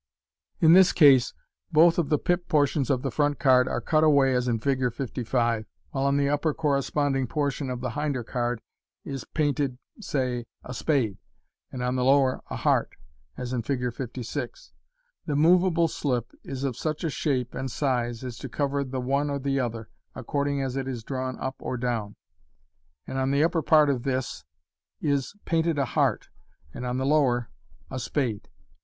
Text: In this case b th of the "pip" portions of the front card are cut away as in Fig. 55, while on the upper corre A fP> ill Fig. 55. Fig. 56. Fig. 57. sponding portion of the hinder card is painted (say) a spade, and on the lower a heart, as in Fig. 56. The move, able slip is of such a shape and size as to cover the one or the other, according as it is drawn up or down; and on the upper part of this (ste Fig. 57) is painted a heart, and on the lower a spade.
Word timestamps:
In 0.59 0.73
this 0.73 0.93
case 0.93 1.35
b 1.71 1.79
th 1.79 1.99
of 1.99 2.09
the 2.09 2.17
"pip" 2.17 2.47
portions 2.47 2.89
of 2.89 3.03
the 3.03 3.11
front 3.11 3.37
card 3.37 3.67
are 3.67 3.79
cut 3.79 4.03
away 4.03 4.33
as 4.33 4.47
in 4.47 4.57
Fig. 4.57 4.91
55, 4.91 5.67
while 5.91 6.05
on 6.07 6.17
the 6.17 6.27
upper 6.27 6.55
corre 6.55 6.77
A 6.79 6.81
fP> 6.81 6.97
ill 6.97 7.13
Fig. 7.13 7.29
55. 7.29 7.53
Fig. 7.53 7.53
56. 7.53 7.53
Fig. 7.53 7.53
57. 7.53 7.53
sponding 7.53 7.53
portion 7.53 7.69
of 7.69 7.81
the 7.81 7.89
hinder 8.01 8.23
card 8.23 8.61
is 9.05 9.23
painted 9.25 9.77
(say) 9.99 10.45
a 10.63 10.73
spade, 10.73 11.17
and 11.71 11.83
on 11.83 11.95
the 11.95 12.03
lower 12.03 12.41
a 12.49 12.55
heart, 12.55 12.95
as 13.37 13.53
in 13.53 13.61
Fig. 13.61 13.93
56. 13.93 14.71
The 15.27 15.35
move, 15.35 15.63
able 15.63 15.87
slip 15.87 16.31
is 16.43 16.63
of 16.63 16.75
such 16.75 17.03
a 17.03 17.11
shape 17.11 17.53
and 17.53 17.69
size 17.71 18.23
as 18.23 18.39
to 18.39 18.49
cover 18.49 18.83
the 18.83 18.99
one 19.01 19.29
or 19.29 19.37
the 19.37 19.59
other, 19.59 19.87
according 20.15 20.63
as 20.63 20.75
it 20.75 20.87
is 20.87 21.03
drawn 21.03 21.37
up 21.37 21.57
or 21.59 21.77
down; 21.77 22.15
and 23.05 23.19
on 23.19 23.29
the 23.29 23.43
upper 23.43 23.61
part 23.61 23.87
of 23.91 24.01
this 24.01 24.25
(ste 24.25 24.45
Fig. 24.47 25.01
57) 25.01 25.15
is 25.17 25.35
painted 25.45 25.77
a 25.77 25.85
heart, 25.85 26.29
and 26.73 26.87
on 26.87 26.97
the 26.97 27.05
lower 27.05 27.51
a 27.91 27.99
spade. 27.99 28.49